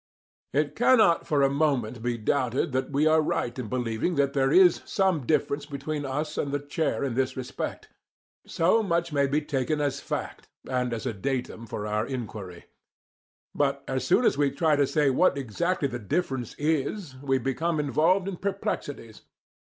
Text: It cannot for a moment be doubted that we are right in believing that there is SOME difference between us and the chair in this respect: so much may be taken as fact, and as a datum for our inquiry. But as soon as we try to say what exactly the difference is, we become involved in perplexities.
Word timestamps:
It 0.51 0.75
cannot 0.75 1.27
for 1.27 1.43
a 1.43 1.49
moment 1.51 2.01
be 2.01 2.17
doubted 2.17 2.71
that 2.71 2.89
we 2.89 3.05
are 3.05 3.21
right 3.21 3.53
in 3.59 3.67
believing 3.67 4.15
that 4.15 4.33
there 4.33 4.51
is 4.51 4.81
SOME 4.83 5.27
difference 5.27 5.67
between 5.67 6.05
us 6.07 6.39
and 6.39 6.51
the 6.51 6.57
chair 6.57 7.03
in 7.03 7.13
this 7.13 7.37
respect: 7.37 7.87
so 8.47 8.81
much 8.81 9.13
may 9.13 9.27
be 9.27 9.41
taken 9.41 9.79
as 9.79 9.99
fact, 9.99 10.47
and 10.67 10.91
as 10.91 11.05
a 11.05 11.13
datum 11.13 11.67
for 11.67 11.85
our 11.85 12.07
inquiry. 12.07 12.65
But 13.53 13.83
as 13.87 14.03
soon 14.03 14.25
as 14.25 14.39
we 14.39 14.49
try 14.49 14.75
to 14.75 14.87
say 14.87 15.11
what 15.11 15.37
exactly 15.37 15.87
the 15.87 15.99
difference 15.99 16.55
is, 16.57 17.15
we 17.21 17.37
become 17.37 17.79
involved 17.79 18.27
in 18.27 18.37
perplexities. 18.37 19.21